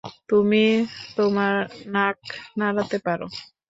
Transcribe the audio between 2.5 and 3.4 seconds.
নাড়াতে পারো?